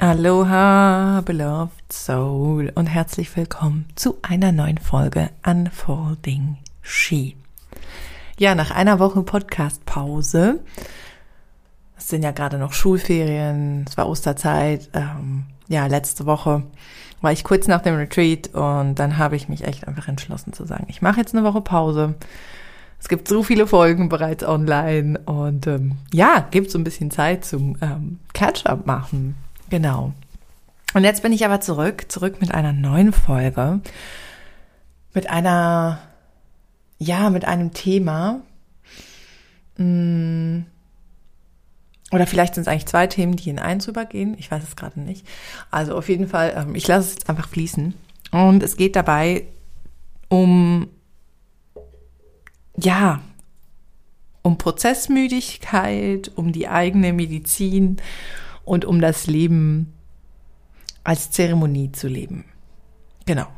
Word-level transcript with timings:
Aloha, 0.00 1.20
beloved 1.26 1.92
soul 1.92 2.72
und 2.74 2.86
herzlich 2.86 3.36
willkommen 3.36 3.84
zu 3.96 4.16
einer 4.22 4.50
neuen 4.50 4.78
Folge 4.78 5.28
Unfolding 5.44 6.56
She. 6.80 7.36
Ja, 8.38 8.54
nach 8.54 8.70
einer 8.70 8.98
Woche 8.98 9.22
Podcast-Pause, 9.22 10.60
es 11.98 12.08
sind 12.08 12.22
ja 12.22 12.30
gerade 12.30 12.56
noch 12.56 12.72
Schulferien, 12.72 13.84
es 13.86 13.98
war 13.98 14.08
Osterzeit, 14.08 14.88
ähm, 14.94 15.44
ja, 15.68 15.86
letzte 15.86 16.24
Woche 16.24 16.62
war 17.20 17.32
ich 17.32 17.44
kurz 17.44 17.68
nach 17.68 17.82
dem 17.82 17.96
Retreat 17.96 18.54
und 18.54 18.94
dann 18.94 19.18
habe 19.18 19.36
ich 19.36 19.50
mich 19.50 19.64
echt 19.64 19.86
einfach 19.86 20.08
entschlossen 20.08 20.54
zu 20.54 20.64
sagen, 20.64 20.86
ich 20.88 21.02
mache 21.02 21.20
jetzt 21.20 21.34
eine 21.34 21.44
Woche 21.44 21.60
Pause. 21.60 22.14
Es 22.98 23.10
gibt 23.10 23.28
so 23.28 23.42
viele 23.42 23.66
Folgen 23.66 24.08
bereits 24.08 24.44
online 24.44 25.18
und 25.26 25.66
ähm, 25.66 25.98
ja, 26.10 26.46
gibt 26.50 26.70
so 26.70 26.78
ein 26.78 26.84
bisschen 26.84 27.10
Zeit 27.10 27.44
zum 27.44 27.76
ähm, 27.82 28.18
Catch-up 28.32 28.86
machen. 28.86 29.36
Genau. 29.70 30.12
Und 30.92 31.04
jetzt 31.04 31.22
bin 31.22 31.32
ich 31.32 31.44
aber 31.44 31.60
zurück, 31.60 32.06
zurück 32.10 32.40
mit 32.40 32.52
einer 32.52 32.72
neuen 32.72 33.12
Folge, 33.12 33.80
mit 35.14 35.30
einer, 35.30 36.00
ja, 36.98 37.30
mit 37.30 37.44
einem 37.44 37.72
Thema. 37.72 38.40
Mm, 39.76 40.62
oder 42.10 42.26
vielleicht 42.26 42.56
sind 42.56 42.62
es 42.62 42.68
eigentlich 42.68 42.86
zwei 42.86 43.06
Themen, 43.06 43.36
die 43.36 43.50
in 43.50 43.60
eins 43.60 43.86
übergehen. 43.86 44.34
Ich 44.38 44.50
weiß 44.50 44.64
es 44.64 44.74
gerade 44.74 45.00
nicht. 45.00 45.24
Also 45.70 45.96
auf 45.96 46.08
jeden 46.08 46.26
Fall, 46.26 46.52
ähm, 46.56 46.74
ich 46.74 46.88
lasse 46.88 47.08
es 47.08 47.14
jetzt 47.14 47.30
einfach 47.30 47.48
fließen. 47.48 47.94
Und 48.32 48.62
es 48.64 48.76
geht 48.76 48.96
dabei 48.96 49.44
um, 50.28 50.88
ja, 52.76 53.20
um 54.42 54.58
Prozessmüdigkeit, 54.58 56.32
um 56.34 56.50
die 56.50 56.66
eigene 56.66 57.12
Medizin 57.12 57.98
und 58.70 58.84
um 58.84 59.00
das 59.00 59.26
Leben 59.26 59.92
als 61.02 61.32
Zeremonie 61.32 61.90
zu 61.90 62.06
leben. 62.06 62.44
Genau. 63.26 63.48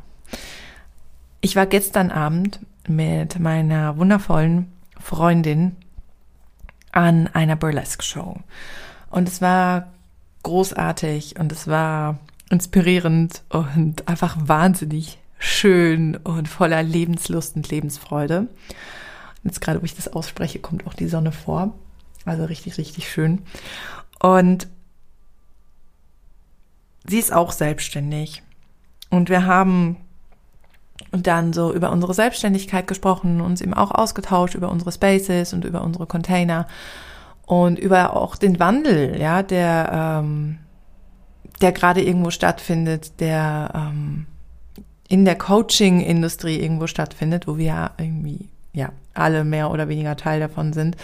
Ich 1.39 1.55
war 1.55 1.67
gestern 1.67 2.09
Abend 2.09 2.59
mit 2.87 3.37
meiner 3.37 3.95
wundervollen 3.97 4.73
Freundin 4.99 5.75
an 6.91 7.27
einer 7.27 7.55
Burlesque-Show. 7.55 8.39
Und 9.11 9.27
es 9.27 9.39
war 9.39 9.93
großartig 10.41 11.39
und 11.39 11.51
es 11.51 11.67
war 11.67 12.17
inspirierend 12.49 13.43
und 13.49 14.07
einfach 14.07 14.35
wahnsinnig 14.41 15.19
schön 15.37 16.15
und 16.15 16.47
voller 16.47 16.81
Lebenslust 16.81 17.55
und 17.55 17.69
Lebensfreude. 17.69 18.47
Jetzt 19.43 19.61
gerade, 19.61 19.79
wo 19.79 19.85
ich 19.85 19.95
das 19.95 20.07
ausspreche, 20.11 20.57
kommt 20.57 20.87
auch 20.87 20.95
die 20.95 21.07
Sonne 21.07 21.31
vor. 21.31 21.75
Also 22.25 22.45
richtig, 22.45 22.79
richtig 22.79 23.11
schön. 23.11 23.43
Und 24.19 24.67
sie 27.05 27.19
ist 27.19 27.33
auch 27.33 27.51
selbstständig. 27.51 28.43
Und 29.09 29.29
wir 29.29 29.45
haben 29.45 29.97
dann 31.11 31.53
so 31.53 31.73
über 31.73 31.91
unsere 31.91 32.13
Selbstständigkeit 32.13 32.87
gesprochen, 32.87 33.41
uns 33.41 33.61
eben 33.61 33.73
auch 33.73 33.91
ausgetauscht 33.91 34.55
über 34.55 34.69
unsere 34.69 34.91
Spaces 34.91 35.53
und 35.53 35.65
über 35.65 35.83
unsere 35.83 36.07
Container 36.07 36.67
und 37.45 37.77
über 37.77 38.15
auch 38.15 38.35
den 38.35 38.59
Wandel, 38.59 39.19
ja, 39.19 39.43
der, 39.43 40.21
ähm, 40.23 40.59
der 41.61 41.71
gerade 41.71 42.01
irgendwo 42.01 42.31
stattfindet, 42.31 43.19
der 43.19 43.71
ähm, 43.75 44.25
in 45.07 45.25
der 45.25 45.37
Coaching-Industrie 45.37 46.59
irgendwo 46.59 46.87
stattfindet, 46.87 47.47
wo 47.47 47.57
wir 47.57 47.65
ja 47.65 47.91
irgendwie 47.97 48.49
ja 48.73 48.89
alle 49.13 49.43
mehr 49.43 49.69
oder 49.69 49.87
weniger 49.87 50.15
Teil 50.15 50.39
davon 50.39 50.73
sind, 50.73 50.97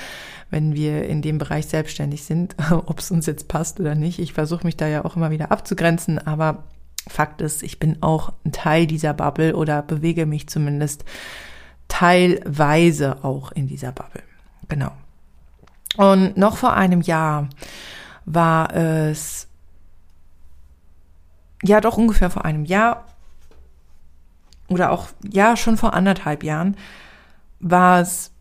wenn 0.49 0.73
wir 0.73 1.07
in 1.07 1.21
dem 1.21 1.37
Bereich 1.37 1.67
selbstständig 1.67 2.23
sind, 2.23 2.55
ob 2.71 2.99
es 2.99 3.11
uns 3.11 3.25
jetzt 3.25 3.47
passt 3.47 3.79
oder 3.79 3.95
nicht. 3.95 4.19
Ich 4.19 4.33
versuche 4.33 4.65
mich 4.65 4.77
da 4.77 4.87
ja 4.87 5.05
auch 5.05 5.15
immer 5.15 5.31
wieder 5.31 5.51
abzugrenzen, 5.51 6.19
aber 6.19 6.63
Fakt 7.07 7.41
ist, 7.41 7.63
ich 7.63 7.79
bin 7.79 8.03
auch 8.03 8.33
ein 8.45 8.51
Teil 8.51 8.85
dieser 8.85 9.13
Bubble 9.13 9.55
oder 9.55 9.81
bewege 9.81 10.25
mich 10.25 10.47
zumindest 10.47 11.05
teilweise 11.87 13.23
auch 13.23 13.51
in 13.51 13.67
dieser 13.67 13.91
Bubble. 13.91 14.21
Genau. 14.67 14.91
Und 15.97 16.37
noch 16.37 16.57
vor 16.57 16.73
einem 16.73 17.01
Jahr 17.01 17.49
war 18.25 18.73
es, 18.75 19.47
ja 21.63 21.81
doch 21.81 21.97
ungefähr 21.97 22.29
vor 22.29 22.45
einem 22.45 22.65
Jahr 22.65 23.05
oder 24.67 24.91
auch, 24.91 25.07
ja 25.27 25.57
schon 25.57 25.77
vor 25.77 25.93
anderthalb 25.93 26.43
Jahren, 26.43 26.77
war 27.59 28.01
es 28.01 28.31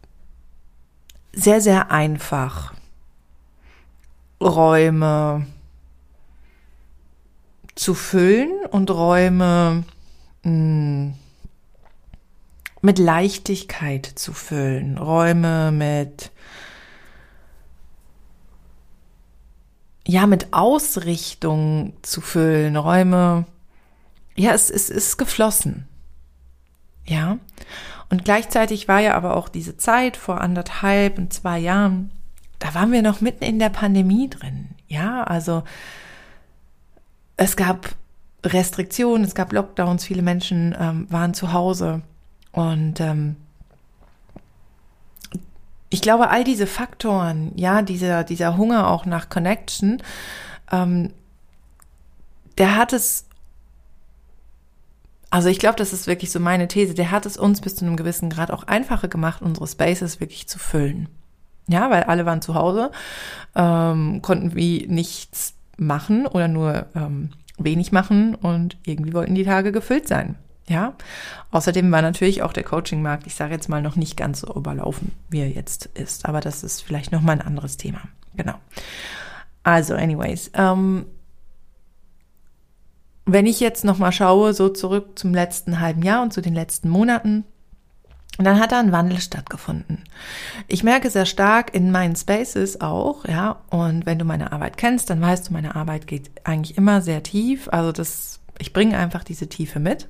sehr, 1.39 1.61
sehr 1.61 1.91
einfach, 1.91 2.75
Räume 4.41 5.47
zu 7.75 7.95
füllen 7.95 8.51
und 8.71 8.91
Räume 8.91 9.85
mh, 10.43 10.51
hm, 10.51 11.15
mit 12.81 12.99
Leichtigkeit 12.99 14.07
zu 14.07 14.33
füllen, 14.33 14.99
Räume 14.99 15.73
mit 15.73 16.31
ja 20.07 20.27
mit 20.27 20.53
Ausrichtung 20.53 21.93
zu 22.03 22.21
füllen, 22.21 22.77
Räume 22.77 23.47
ja 24.37 24.53
es, 24.53 24.71
es 24.71 24.91
ist 24.91 25.19
geflossen, 25.19 25.89
ja 27.05 27.39
und 28.11 28.25
gleichzeitig 28.25 28.89
war 28.89 29.01
ja 29.01 29.15
aber 29.15 29.37
auch 29.37 29.49
diese 29.49 29.77
Zeit 29.77 30.17
vor 30.17 30.41
anderthalb 30.41 31.19
und 31.19 31.33
zwei 31.33 31.59
Jahren, 31.59 32.11
da 32.59 32.75
waren 32.75 32.93
wir 32.93 33.03
noch 33.03 33.21
mitten 33.21 33.45
in 33.45 33.59
der 33.59 33.69
Pandemie 33.69 34.29
drin. 34.29 34.71
Ja, 34.89 35.23
also 35.25 35.63
es 37.37 37.57
gab 37.57 37.95
Restriktionen, 38.45 39.25
es 39.25 39.35
gab 39.35 39.53
Lockdowns, 39.53 40.05
viele 40.05 40.23
Menschen 40.23 40.75
ähm, 40.79 41.07
waren 41.11 41.35
zu 41.35 41.53
Hause. 41.53 42.03
Und 42.53 43.01
ähm, 43.01 43.37
ich 45.91 46.01
glaube, 46.01 46.31
all 46.31 46.45
diese 46.45 46.67
Faktoren, 46.67 47.53
ja, 47.57 47.83
dieser, 47.83 48.25
dieser 48.25 48.57
Hunger 48.57 48.89
auch 48.89 49.07
nach 49.07 49.29
Connection, 49.29 50.03
ähm, 50.73 51.13
der 52.57 52.77
hat 52.77 52.93
es 52.93 53.28
also 55.31 55.49
ich 55.49 55.59
glaube, 55.59 55.77
das 55.77 55.93
ist 55.93 56.07
wirklich 56.07 56.31
so 56.31 56.41
meine 56.41 56.69
These. 56.69 56.95
Der 56.95 57.11
hat 57.11 57.27
es 57.27 57.37
uns 57.37 57.61
bis 57.61 57.77
zu 57.77 57.85
einem 57.85 57.97
gewissen 57.97 58.31
Grad 58.31 58.51
auch 58.51 58.65
einfacher 58.65 59.09
gemacht, 59.09 59.43
unsere 59.43 59.67
Spaces 59.67 60.21
wirklich 60.21 60.49
zu 60.49 60.59
füllen. 60.59 61.09
Ja, 61.67 61.91
weil 61.91 62.05
alle 62.05 62.25
waren 62.25 62.41
zu 62.41 62.55
Hause, 62.55 62.91
ähm, 63.55 64.23
konnten 64.23 64.55
wie 64.55 64.87
nichts 64.89 65.55
machen 65.77 66.27
oder 66.27 66.49
nur 66.49 66.87
ähm, 66.95 67.31
wenig 67.59 67.93
machen 67.93 68.35
und 68.35 68.79
irgendwie 68.87 69.13
wollten 69.13 69.35
die 69.35 69.45
Tage 69.45 69.71
gefüllt 69.71 70.09
sein. 70.09 70.37
Ja, 70.67 70.95
außerdem 71.51 71.91
war 71.91 72.03
natürlich 72.03 72.43
auch 72.43 72.53
der 72.53 72.63
Coaching-Markt, 72.63 73.27
ich 73.27 73.35
sage 73.35 73.55
jetzt 73.55 73.69
mal, 73.69 73.81
noch 73.81 73.97
nicht 73.97 74.17
ganz 74.17 74.41
so 74.41 74.55
überlaufen, 74.55 75.13
wie 75.31 75.41
er 75.41 75.49
jetzt 75.49 75.87
ist. 75.95 76.27
Aber 76.27 76.41
das 76.41 76.63
ist 76.63 76.83
vielleicht 76.83 77.11
noch 77.11 77.23
mal 77.23 77.33
ein 77.33 77.41
anderes 77.41 77.79
Thema. 77.79 78.01
Genau. 78.37 78.55
Also, 79.63 79.95
anyways, 79.95 80.51
ähm, 80.55 81.07
wenn 83.29 83.47
ich 83.47 83.61
jetzt 83.61 83.85
nochmal 83.85 84.13
schaue, 84.13 84.55
so 84.55 84.71
zurück 84.71 85.19
zum 85.19 85.35
letzten 85.35 85.81
halben 85.81 86.03
Jahr 86.03 86.23
und 86.23 86.33
zu 86.33 86.41
den 86.41 86.55
letzten 86.55 86.89
Monaten, 86.89 87.45
dann 88.39 88.59
hat 88.59 88.73
da 88.73 88.79
ein 88.79 88.93
Wandel 88.93 89.21
stattgefunden. 89.21 90.05
Ich 90.67 90.83
merke 90.83 91.11
sehr 91.11 91.27
stark 91.27 91.75
in 91.75 91.91
meinen 91.91 92.17
Spaces 92.17 92.81
auch, 92.81 93.27
ja, 93.27 93.61
und 93.69 94.07
wenn 94.07 94.19
du 94.19 94.25
meine 94.25 94.53
Arbeit 94.53 94.77
kennst, 94.77 95.11
dann 95.11 95.21
weißt 95.21 95.49
du, 95.49 95.53
meine 95.53 95.75
Arbeit 95.75 96.07
geht 96.07 96.31
eigentlich 96.45 96.79
immer 96.79 97.03
sehr 97.03 97.23
tief. 97.23 97.69
Also 97.71 97.93
das, 97.93 98.41
ich 98.59 98.73
bringe 98.73 98.97
einfach 98.97 99.25
diese 99.25 99.49
Tiefe 99.49 99.81
mit. 99.81 100.09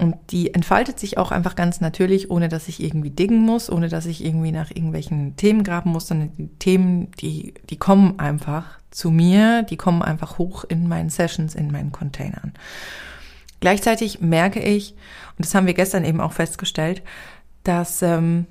Und 0.00 0.16
die 0.30 0.54
entfaltet 0.54 0.98
sich 0.98 1.18
auch 1.18 1.30
einfach 1.30 1.54
ganz 1.54 1.80
natürlich, 1.80 2.30
ohne 2.30 2.48
dass 2.48 2.68
ich 2.68 2.82
irgendwie 2.82 3.10
diggen 3.10 3.40
muss, 3.40 3.70
ohne 3.70 3.88
dass 3.88 4.06
ich 4.06 4.24
irgendwie 4.24 4.52
nach 4.52 4.70
irgendwelchen 4.70 5.36
Themen 5.36 5.62
graben 5.62 5.90
muss, 5.90 6.08
sondern 6.08 6.32
die 6.32 6.48
Themen, 6.58 7.10
die, 7.20 7.54
die 7.68 7.76
kommen 7.76 8.18
einfach 8.18 8.78
zu 8.90 9.10
mir, 9.10 9.62
die 9.62 9.76
kommen 9.76 10.02
einfach 10.02 10.38
hoch 10.38 10.64
in 10.64 10.88
meinen 10.88 11.10
Sessions, 11.10 11.54
in 11.54 11.70
meinen 11.70 11.92
Containern. 11.92 12.54
Gleichzeitig 13.60 14.20
merke 14.20 14.60
ich, 14.60 14.94
und 15.36 15.44
das 15.44 15.54
haben 15.54 15.66
wir 15.66 15.74
gestern 15.74 16.04
eben 16.04 16.20
auch 16.20 16.32
festgestellt, 16.32 17.02
dass 17.62 18.00
ähm, 18.00 18.46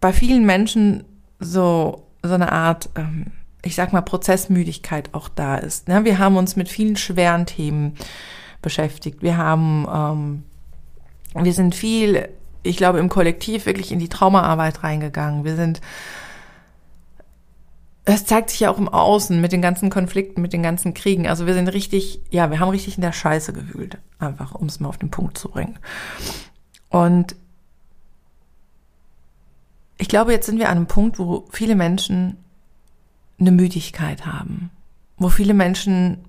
bei 0.00 0.12
vielen 0.12 0.44
Menschen 0.44 1.04
so, 1.40 2.06
so 2.22 2.34
eine 2.34 2.52
Art, 2.52 2.90
ähm, 2.96 3.28
ich 3.64 3.74
sag 3.74 3.94
mal, 3.94 4.02
Prozessmüdigkeit 4.02 5.14
auch 5.14 5.30
da 5.30 5.56
ist. 5.56 5.88
Ja, 5.88 6.04
wir 6.04 6.18
haben 6.18 6.36
uns 6.36 6.54
mit 6.54 6.68
vielen 6.68 6.96
schweren 6.96 7.46
Themen 7.46 7.94
beschäftigt. 8.62 9.22
Wir 9.22 9.36
haben, 9.36 9.86
ähm, 11.34 11.44
wir 11.44 11.52
sind 11.52 11.74
viel, 11.74 12.28
ich 12.62 12.76
glaube, 12.76 12.98
im 12.98 13.08
Kollektiv 13.08 13.66
wirklich 13.66 13.92
in 13.92 13.98
die 13.98 14.08
Traumaarbeit 14.08 14.82
reingegangen. 14.82 15.44
Wir 15.44 15.56
sind 15.56 15.80
es 18.04 18.24
zeigt 18.24 18.50
sich 18.50 18.60
ja 18.60 18.70
auch 18.70 18.78
im 18.78 18.88
Außen 18.88 19.40
mit 19.40 19.52
den 19.52 19.62
ganzen 19.62 19.88
Konflikten, 19.88 20.42
mit 20.42 20.52
den 20.52 20.62
ganzen 20.62 20.92
Kriegen. 20.92 21.28
Also 21.28 21.46
wir 21.46 21.54
sind 21.54 21.68
richtig, 21.68 22.20
ja, 22.30 22.50
wir 22.50 22.58
haben 22.58 22.70
richtig 22.70 22.96
in 22.96 23.02
der 23.02 23.12
Scheiße 23.12 23.52
gewühlt. 23.52 23.98
Einfach, 24.18 24.54
um 24.54 24.66
es 24.66 24.80
mal 24.80 24.88
auf 24.88 24.98
den 24.98 25.10
Punkt 25.10 25.38
zu 25.38 25.48
bringen. 25.48 25.78
Und 26.88 27.36
ich 29.98 30.08
glaube, 30.08 30.32
jetzt 30.32 30.46
sind 30.46 30.58
wir 30.58 30.68
an 30.68 30.78
einem 30.78 30.86
Punkt, 30.86 31.20
wo 31.20 31.46
viele 31.52 31.76
Menschen 31.76 32.38
eine 33.38 33.52
Müdigkeit 33.52 34.26
haben. 34.26 34.70
wo 35.16 35.28
viele 35.28 35.54
Menschen 35.54 36.24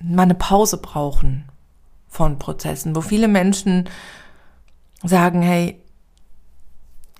mal 0.00 0.22
eine 0.22 0.34
Pause 0.34 0.78
brauchen 0.78 1.44
von 2.08 2.38
Prozessen, 2.38 2.96
wo 2.96 3.00
viele 3.00 3.28
Menschen 3.28 3.88
sagen, 5.02 5.42
hey, 5.42 5.80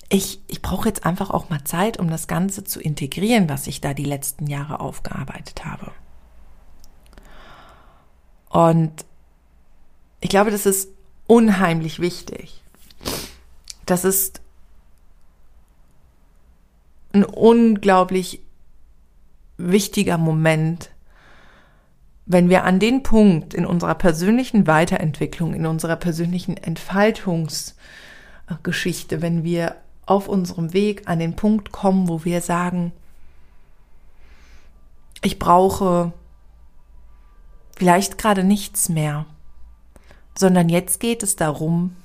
ich, 0.08 0.40
ich 0.46 0.62
brauche 0.62 0.88
jetzt 0.88 1.04
einfach 1.04 1.30
auch 1.30 1.50
mal 1.50 1.64
Zeit, 1.64 1.98
um 1.98 2.08
das 2.08 2.28
Ganze 2.28 2.64
zu 2.64 2.80
integrieren, 2.80 3.48
was 3.48 3.66
ich 3.66 3.80
da 3.80 3.92
die 3.92 4.04
letzten 4.04 4.46
Jahre 4.46 4.80
aufgearbeitet 4.80 5.64
habe. 5.64 5.90
Und 8.48 9.04
ich 10.20 10.30
glaube, 10.30 10.50
das 10.50 10.64
ist 10.64 10.90
unheimlich 11.26 12.00
wichtig. 12.00 12.62
Das 13.84 14.04
ist 14.04 14.40
ein 17.12 17.24
unglaublich 17.24 18.40
wichtiger 19.56 20.18
Moment, 20.18 20.90
wenn 22.26 22.50
wir 22.50 22.64
an 22.64 22.80
den 22.80 23.04
Punkt 23.04 23.54
in 23.54 23.64
unserer 23.64 23.94
persönlichen 23.94 24.66
Weiterentwicklung, 24.66 25.54
in 25.54 25.64
unserer 25.64 25.96
persönlichen 25.96 26.56
Entfaltungsgeschichte, 26.56 29.22
wenn 29.22 29.44
wir 29.44 29.76
auf 30.06 30.28
unserem 30.28 30.72
Weg 30.72 31.08
an 31.08 31.20
den 31.20 31.36
Punkt 31.36 31.70
kommen, 31.70 32.08
wo 32.08 32.24
wir 32.24 32.40
sagen, 32.40 32.92
ich 35.22 35.38
brauche 35.38 36.12
vielleicht 37.76 38.18
gerade 38.18 38.42
nichts 38.42 38.88
mehr, 38.88 39.26
sondern 40.36 40.68
jetzt 40.68 41.00
geht 41.00 41.22
es 41.22 41.36
darum, 41.36 41.96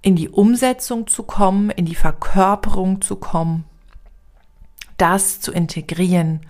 in 0.00 0.16
die 0.16 0.28
Umsetzung 0.28 1.06
zu 1.06 1.22
kommen, 1.22 1.70
in 1.70 1.84
die 1.84 1.94
Verkörperung 1.94 3.02
zu 3.02 3.16
kommen, 3.16 3.64
das 4.96 5.40
zu 5.40 5.52
integrieren, 5.52 6.40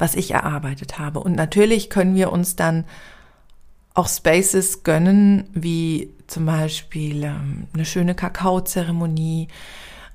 was 0.00 0.14
ich 0.14 0.30
erarbeitet 0.30 0.98
habe. 0.98 1.20
Und 1.20 1.36
natürlich 1.36 1.90
können 1.90 2.14
wir 2.14 2.32
uns 2.32 2.56
dann 2.56 2.84
auch 3.94 4.08
Spaces 4.08 4.82
gönnen, 4.82 5.48
wie 5.52 6.14
zum 6.26 6.46
Beispiel 6.46 7.24
ähm, 7.24 7.66
eine 7.74 7.84
schöne 7.84 8.14
Kakaozeremonie, 8.14 9.48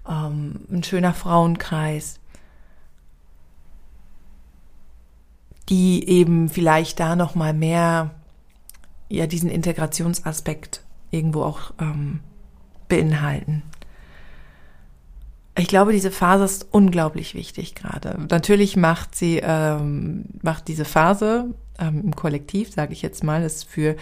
ähm, 0.10 0.62
ein 0.72 0.84
schöner 0.84 1.14
Frauenkreis, 1.14 2.20
die 5.70 6.08
eben 6.08 6.50
vielleicht 6.50 7.00
da 7.00 7.16
noch 7.16 7.36
mal 7.36 7.54
mehr 7.54 8.12
ja 9.08 9.28
diesen 9.28 9.50
Integrationsaspekt 9.52 10.82
irgendwo 11.12 11.44
auch 11.44 11.74
ähm, 11.80 12.22
beinhalten. 12.88 13.62
Ich 15.58 15.68
glaube, 15.68 15.94
diese 15.94 16.12
Phase 16.12 16.44
ist 16.44 16.68
unglaublich 16.72 17.34
wichtig 17.34 17.76
gerade. 17.76 18.20
Natürlich 18.30 18.76
macht 18.76 19.16
sie, 19.16 19.40
ähm, 19.42 20.26
macht 20.42 20.68
diese 20.68 20.84
Phase 20.84 21.54
ähm, 21.80 22.02
im 22.04 22.16
Kollektiv, 22.16 22.74
sage 22.74 22.92
ich 22.92 23.02
jetzt 23.02 23.24
mal, 23.24 23.42
ist 23.42 23.64
für 23.64 23.96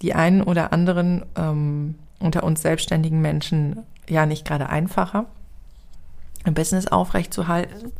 die 0.00 0.14
einen 0.14 0.42
oder 0.42 0.72
anderen 0.72 1.24
ähm, 1.36 1.96
unter 2.18 2.44
uns 2.44 2.62
selbstständigen 2.62 3.20
Menschen 3.20 3.84
ja 4.08 4.24
nicht 4.24 4.46
gerade 4.46 4.70
einfacher, 4.70 5.26
ein 6.44 6.54
Business 6.54 6.86
aufrechtzuerhalten 6.86 7.92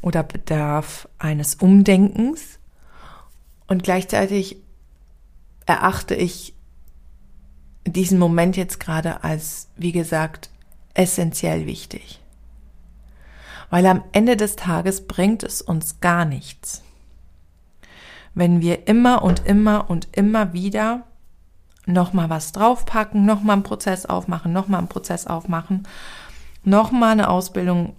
oder 0.00 0.22
bedarf 0.22 1.08
eines 1.18 1.56
Umdenkens. 1.56 2.60
Und 3.66 3.82
gleichzeitig 3.82 4.58
erachte 5.66 6.14
ich 6.14 6.54
diesen 7.84 8.18
Moment 8.18 8.56
jetzt 8.56 8.78
gerade 8.78 9.24
als, 9.24 9.68
wie 9.76 9.92
gesagt, 9.92 10.50
essentiell 10.94 11.66
wichtig. 11.66 12.20
Weil 13.70 13.86
am 13.86 14.04
Ende 14.12 14.36
des 14.36 14.56
Tages 14.56 15.06
bringt 15.06 15.42
es 15.42 15.62
uns 15.62 16.00
gar 16.00 16.24
nichts, 16.24 16.82
wenn 18.34 18.60
wir 18.60 18.86
immer 18.88 19.22
und 19.22 19.46
immer 19.46 19.90
und 19.90 20.08
immer 20.12 20.52
wieder 20.52 21.04
nochmal 21.86 22.30
was 22.30 22.52
draufpacken, 22.52 23.24
nochmal 23.24 23.54
einen 23.54 23.62
Prozess 23.62 24.06
aufmachen, 24.06 24.52
nochmal 24.52 24.78
einen 24.78 24.88
Prozess 24.88 25.26
aufmachen, 25.26 25.86
nochmal 26.64 27.12
eine 27.12 27.28
Ausbildung 27.28 27.94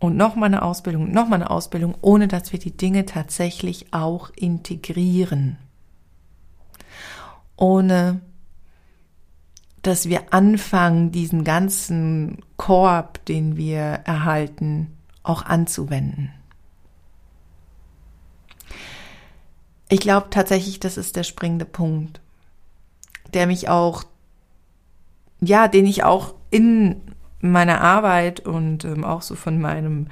und 0.00 0.16
nochmal 0.16 0.48
eine 0.48 0.62
Ausbildung, 0.62 1.12
nochmal 1.12 1.40
eine 1.40 1.50
Ausbildung, 1.50 1.96
ohne 2.00 2.28
dass 2.28 2.52
wir 2.52 2.58
die 2.58 2.76
Dinge 2.76 3.06
tatsächlich 3.06 3.92
auch 3.92 4.30
integrieren. 4.36 5.58
Ohne 7.56 8.20
dass 9.82 10.08
wir 10.08 10.32
anfangen, 10.32 11.12
diesen 11.12 11.44
ganzen 11.44 12.38
Korb, 12.56 13.24
den 13.26 13.56
wir 13.56 13.80
erhalten, 13.80 14.96
auch 15.22 15.42
anzuwenden. 15.44 16.32
Ich 19.88 20.00
glaube 20.00 20.28
tatsächlich, 20.30 20.80
das 20.80 20.96
ist 20.96 21.16
der 21.16 21.22
springende 21.22 21.64
Punkt, 21.64 22.20
der 23.32 23.46
mich 23.46 23.68
auch, 23.68 24.04
ja, 25.40 25.68
den 25.68 25.86
ich 25.86 26.04
auch 26.04 26.34
in 26.50 27.00
meiner 27.40 27.80
Arbeit 27.80 28.40
und 28.40 28.84
ähm, 28.84 29.04
auch 29.04 29.22
so 29.22 29.34
von 29.34 29.60
meinem 29.60 30.08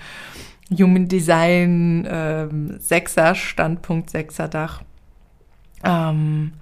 Human 0.71 1.09
Design 1.09 2.07
ähm, 2.09 2.79
Sechser 2.79 3.35
Standpunkt 3.35 4.11
Sechser 4.11 4.49
Dach 4.49 4.83
ähm, 5.85 6.53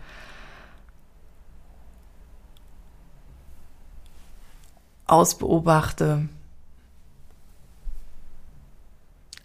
ausbeobachte. 5.06 6.28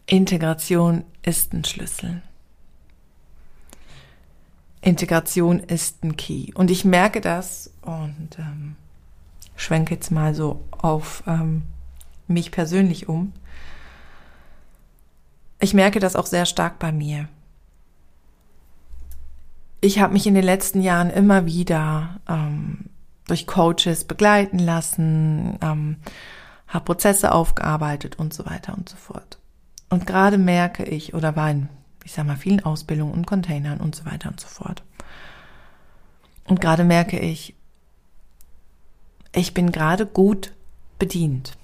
Integration 0.06 1.04
ist 1.22 1.54
ein 1.54 1.64
Schlüssel. 1.64 2.22
Integration 4.82 5.60
ist 5.60 6.04
ein 6.04 6.16
Key. 6.16 6.54
Und 6.54 6.72
ich 6.72 6.86
merke 6.86 7.22
das 7.22 7.72
und 7.82 8.30
ähm, 8.40 8.76
schwenke 9.56 9.94
jetzt 9.94 10.10
mal 10.10 10.34
so 10.34 10.64
auf 10.72 11.24
ähm, 11.28 11.64
mich 12.28 12.52
persönlich 12.52 13.10
um. 13.10 13.34
Ich 15.60 15.74
merke 15.74 16.00
das 16.00 16.16
auch 16.16 16.26
sehr 16.26 16.46
stark 16.46 16.80
bei 16.80 16.92
mir. 16.92 17.28
Ich 19.82 20.00
habe 20.00 20.14
mich 20.14 20.28
in 20.28 20.34
den 20.34 20.44
letzten 20.44 20.82
Jahren 20.82 21.10
immer 21.10 21.46
wieder 21.46 22.20
ähm, 22.28 22.86
durch 23.30 23.48
Coaches 23.48 24.04
begleiten 24.06 24.60
lassen, 24.60 25.58
ähm, 25.62 25.98
habe 26.68 26.86
Prozesse 26.86 27.32
aufgearbeitet 27.32 28.18
und 28.18 28.34
so 28.34 28.46
weiter 28.46 28.74
und 28.75 28.89
so 28.89 28.98
fort. 28.98 29.39
Und 29.89 30.06
gerade 30.06 30.38
merke 30.38 30.84
ich 30.84 31.13
oder 31.13 31.36
war 31.36 31.50
in, 31.50 31.70
ich 32.03 32.12
sag 32.12 32.25
mal, 32.25 32.38
vielen 32.38 32.63
Ausbildungen 32.63 33.13
und 33.13 33.25
Containern 33.25 33.80
und 33.80 33.96
so 33.96 34.06
weiter 34.06 34.30
und 34.30 34.39
so 34.39 34.48
fort. 34.48 34.84
Und 36.46 36.62
gerade 36.62 36.84
merke 36.84 37.20
ich, 37.20 37.56
ich 39.34 39.53
bin 39.53 39.72
gerade 39.72 40.06
gut 40.06 40.53
bedient. 40.98 41.58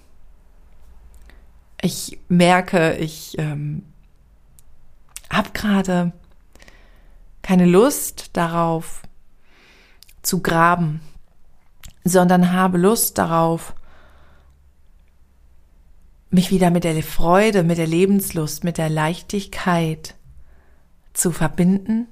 Ich 1.81 2.19
merke, 2.29 2.95
ich 2.95 3.37
ähm, 3.37 3.83
habe 5.31 5.49
gerade 5.53 6.13
keine 7.41 7.65
Lust 7.65 8.31
darauf 8.33 9.03
zu 10.23 10.41
graben, 10.41 11.01
sondern 12.05 12.53
habe 12.53 12.77
Lust 12.77 13.17
darauf, 13.17 13.73
mich 16.29 16.51
wieder 16.51 16.69
mit 16.69 16.85
der 16.85 17.01
Freude, 17.03 17.63
mit 17.63 17.77
der 17.77 17.87
Lebenslust, 17.87 18.63
mit 18.63 18.77
der 18.77 18.89
Leichtigkeit 18.89 20.15
zu 21.13 21.31
verbinden 21.31 22.07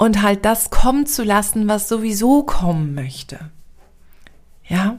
und 0.00 0.22
halt 0.22 0.46
das 0.46 0.70
kommen 0.70 1.04
zu 1.04 1.24
lassen, 1.24 1.68
was 1.68 1.86
sowieso 1.86 2.42
kommen 2.42 2.94
möchte. 2.94 3.50
Ja? 4.66 4.98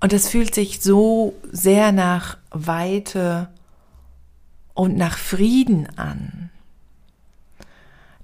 Und 0.00 0.12
es 0.12 0.28
fühlt 0.28 0.54
sich 0.54 0.82
so 0.82 1.34
sehr 1.50 1.92
nach 1.92 2.36
Weite 2.50 3.48
und 4.74 4.98
nach 4.98 5.16
Frieden 5.16 5.88
an. 5.96 6.50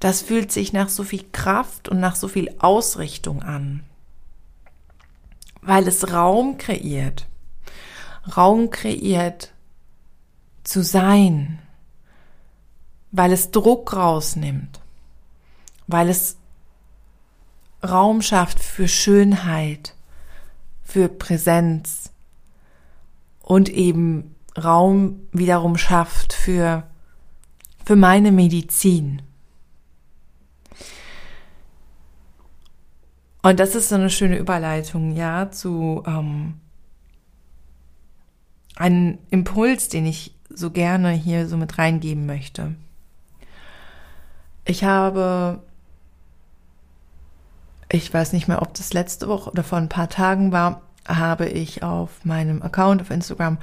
Das 0.03 0.21
fühlt 0.21 0.51
sich 0.51 0.73
nach 0.73 0.89
so 0.89 1.05
viel 1.05 1.25
Kraft 1.31 1.89
und 1.89 2.01
nach 2.01 2.17
so 2.17 2.27
viel 2.27 2.53
Ausrichtung 2.59 3.41
an, 3.41 3.85
weil 5.61 5.87
es 5.87 6.13
Raum 6.13 6.59
kreiert. 6.59 7.29
Raum 8.37 8.71
kreiert 8.71 9.53
zu 10.65 10.83
sein, 10.83 11.61
weil 13.13 13.31
es 13.31 13.53
Druck 13.53 13.95
rausnimmt, 13.95 14.81
weil 15.87 16.09
es 16.09 16.37
Raum 17.89 18.23
schafft 18.23 18.59
für 18.59 18.89
Schönheit, 18.89 19.95
für 20.83 21.09
Präsenz 21.09 22.11
und 23.41 23.69
eben 23.69 24.35
Raum 24.61 25.29
wiederum 25.31 25.79
schafft 25.79 26.33
für, 26.33 26.91
für 27.85 27.95
meine 27.95 28.33
Medizin. 28.33 29.23
Und 33.43 33.59
das 33.59 33.75
ist 33.75 33.89
so 33.89 33.97
eine 33.97 34.11
schöne 34.11 34.39
Überleitung, 34.39 35.17
ja, 35.17 35.51
zu, 35.51 36.03
ähm, 36.07 36.55
ein 38.77 39.19
Impuls, 39.31 39.89
den 39.89 40.07
ich 40.07 40.35
so 40.49 40.71
gerne 40.71 41.11
hier 41.11 41.49
so 41.49 41.57
mit 41.57 41.77
reingeben 41.79 42.25
möchte. 42.27 42.75
Ich 44.65 44.85
habe, 44.85 45.61
ich 47.91 48.13
weiß 48.13 48.33
nicht 48.33 48.47
mehr, 48.49 48.63
ob 48.63 48.75
das 48.75 48.93
letzte 48.93 49.29
Woche 49.29 49.51
oder 49.51 49.65
vor 49.65 49.79
ein 49.79 49.89
paar 49.89 50.09
Tagen 50.09 50.53
war, 50.53 50.83
habe 51.07 51.49
ich 51.49 51.83
auf 51.83 52.25
meinem 52.25 52.63
Account 52.63 53.03
auf 53.03 53.11
Instagram 53.11 53.59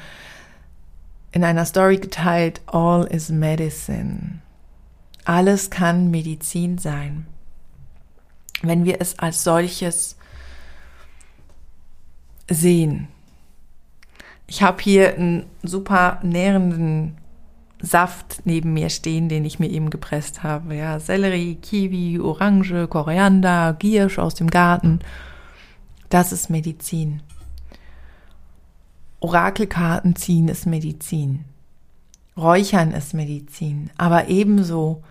in 1.32 1.44
einer 1.44 1.66
Story 1.66 1.98
geteilt, 1.98 2.62
All 2.66 3.06
is 3.06 3.30
Medicine. 3.30 4.42
Alles 5.26 5.70
kann 5.70 6.12
Medizin 6.12 6.78
sein. 6.78 7.28
Wenn 8.62 8.86
wir 8.86 9.02
es 9.02 9.18
als 9.20 9.44
solches 9.44 10.18
sehen. 12.50 13.08
Ich 14.48 14.64
habe 14.64 14.82
hier 14.82 15.16
einen 15.16 15.46
super 15.62 16.20
nährenden 16.24 17.18
Saft 17.82 18.42
neben 18.46 18.74
mir 18.74 18.90
stehen, 18.90 19.30
den 19.30 19.46
ich 19.46 19.60
mir 19.60 19.70
eben 19.70 19.90
gepresst 19.90 20.44
habe. 20.44 20.76
Ja, 20.76 21.00
Sellerie, 21.00 21.56
Kiwi, 21.56 22.20
Orange, 22.20 22.88
Koriander, 22.88 23.74
Giersch 23.78 24.20
aus 24.20 24.36
dem 24.36 24.50
Garten. 24.50 25.00
Das 26.10 26.32
ist 26.32 26.50
Medizin. 26.50 27.22
Orakelkarten 29.22 30.16
ziehen 30.16 30.48
ist 30.48 30.66
Medizin. 30.66 31.46
Räuchern 32.36 32.92
ist 32.92 33.14
Medizin. 33.14 33.92
Aber 33.98 34.28
ebenso 34.28 35.04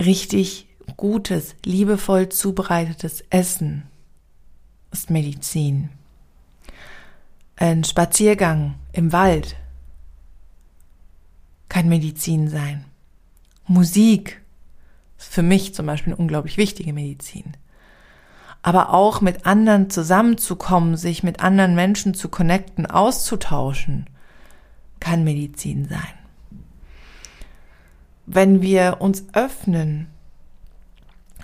richtig 0.00 0.66
gutes, 0.96 1.54
liebevoll 1.64 2.28
zubereitetes 2.28 3.24
Essen 3.30 3.84
ist 4.92 5.10
Medizin. 5.10 5.90
Ein 7.56 7.84
Spaziergang 7.84 8.74
im 8.92 9.12
Wald 9.12 9.56
kann 11.68 11.88
Medizin 11.88 12.48
sein. 12.48 12.84
Musik 13.66 14.42
ist 15.18 15.32
für 15.32 15.42
mich 15.42 15.74
zum 15.74 15.86
Beispiel 15.86 16.12
eine 16.12 16.20
unglaublich 16.20 16.56
wichtige 16.56 16.92
Medizin. 16.92 17.56
Aber 18.60 18.92
auch 18.92 19.20
mit 19.20 19.46
anderen 19.46 19.90
zusammenzukommen, 19.90 20.96
sich 20.96 21.22
mit 21.22 21.40
anderen 21.40 21.74
Menschen 21.74 22.14
zu 22.14 22.28
connecten, 22.28 22.86
auszutauschen, 22.86 24.06
kann 25.00 25.24
Medizin 25.24 25.88
sein. 25.88 26.14
Wenn 28.26 28.62
wir 28.62 28.98
uns 29.00 29.24
öffnen 29.32 30.11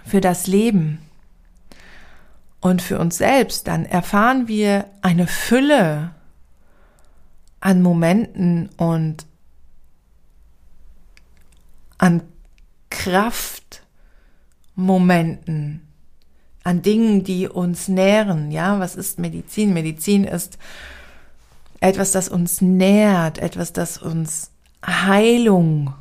für 0.08 0.20
das 0.20 0.46
Leben, 0.46 1.00
und 2.60 2.82
für 2.82 2.98
uns 2.98 3.16
selbst, 3.18 3.68
dann 3.68 3.86
erfahren 3.86 4.48
wir 4.48 4.86
eine 5.02 5.28
Fülle 5.28 6.10
an 7.60 7.82
Momenten 7.82 8.70
und 8.76 9.26
an 11.98 12.22
Kraftmomenten, 12.90 15.86
an 16.64 16.82
Dingen, 16.82 17.22
die 17.24 17.48
uns 17.48 17.88
nähren. 17.88 18.50
Ja, 18.50 18.80
was 18.80 18.96
ist 18.96 19.18
Medizin? 19.18 19.72
Medizin 19.72 20.24
ist 20.24 20.58
etwas, 21.80 22.12
das 22.12 22.28
uns 22.28 22.60
nährt, 22.60 23.38
etwas, 23.38 23.72
das 23.72 23.96
uns 23.98 24.50
Heilung 24.84 25.94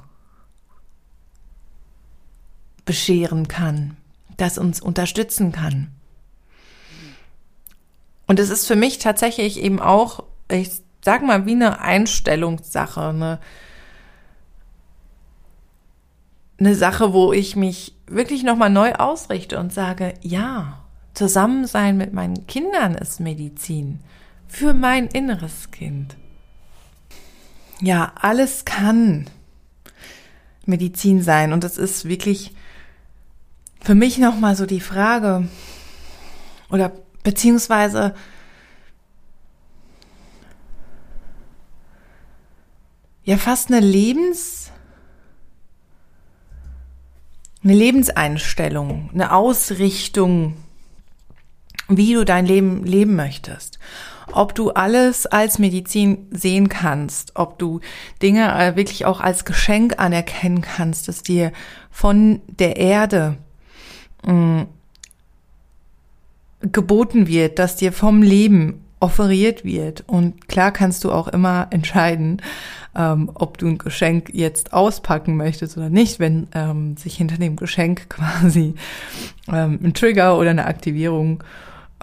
bescheren 2.85 3.47
kann, 3.47 3.96
das 4.37 4.57
uns 4.57 4.79
unterstützen 4.79 5.51
kann. 5.51 5.91
Und 8.27 8.39
es 8.39 8.49
ist 8.49 8.67
für 8.67 8.75
mich 8.75 8.99
tatsächlich 8.99 9.61
eben 9.61 9.79
auch, 9.79 10.23
ich 10.51 10.71
sag 11.03 11.23
mal, 11.23 11.45
wie 11.45 11.53
eine 11.53 11.79
Einstellungssache, 11.79 13.09
eine, 13.09 13.39
eine 16.59 16.75
Sache, 16.75 17.13
wo 17.13 17.33
ich 17.33 17.55
mich 17.55 17.95
wirklich 18.07 18.43
nochmal 18.43 18.69
neu 18.69 18.93
ausrichte 18.93 19.59
und 19.59 19.73
sage, 19.73 20.13
ja, 20.21 20.83
Zusammensein 21.13 21.97
mit 21.97 22.13
meinen 22.13 22.45
Kindern 22.47 22.93
ist 22.93 23.19
Medizin 23.19 23.99
für 24.47 24.73
mein 24.73 25.07
inneres 25.07 25.71
Kind. 25.71 26.15
Ja, 27.81 28.11
alles 28.19 28.65
kann 28.65 29.29
Medizin 30.65 31.21
sein 31.21 31.53
und 31.53 31.63
es 31.63 31.77
ist 31.77 32.05
wirklich 32.05 32.53
für 33.87 33.95
mich 33.95 34.17
nochmal 34.17 34.53
so 34.53 34.65
die 34.65 34.81
Frage 34.81 35.47
oder 36.69 36.91
Beziehungsweise 37.23 38.13
ja 43.23 43.37
fast 43.37 43.71
eine 43.71 43.79
Lebens 43.79 44.73
eine 47.63 47.75
Lebenseinstellung, 47.75 49.09
eine 49.13 49.31
Ausrichtung, 49.31 50.57
wie 51.87 52.13
du 52.13 52.25
dein 52.25 52.45
Leben 52.45 52.83
leben 52.83 53.15
möchtest. 53.15 53.79
Ob 54.33 54.53
du 54.53 54.71
alles 54.71 55.27
als 55.27 55.59
Medizin 55.59 56.27
sehen 56.31 56.67
kannst, 56.67 57.37
ob 57.37 57.57
du 57.57 57.79
Dinge 58.21 58.53
äh, 58.53 58.75
wirklich 58.75 59.05
auch 59.05 59.21
als 59.21 59.45
Geschenk 59.45 59.97
anerkennen 59.97 60.59
kannst, 60.59 61.07
das 61.07 61.23
dir 61.23 61.53
von 61.89 62.41
der 62.47 62.75
Erde 62.75 63.37
mm, 64.27 64.63
geboten 66.71 67.27
wird, 67.27 67.59
dass 67.59 67.75
dir 67.75 67.91
vom 67.91 68.21
Leben 68.21 68.83
offeriert 68.99 69.63
wird. 69.63 70.03
Und 70.07 70.47
klar 70.47 70.71
kannst 70.71 71.03
du 71.03 71.11
auch 71.11 71.27
immer 71.27 71.67
entscheiden, 71.71 72.41
ähm, 72.95 73.29
ob 73.33 73.57
du 73.57 73.67
ein 73.67 73.77
Geschenk 73.77 74.31
jetzt 74.33 74.73
auspacken 74.73 75.37
möchtest 75.37 75.77
oder 75.77 75.89
nicht, 75.89 76.19
wenn 76.19 76.47
ähm, 76.53 76.97
sich 76.97 77.15
hinter 77.15 77.37
dem 77.37 77.55
Geschenk 77.55 78.09
quasi 78.09 78.73
ähm, 79.47 79.79
ein 79.83 79.93
Trigger 79.93 80.37
oder 80.37 80.49
eine 80.49 80.65
Aktivierung 80.65 81.43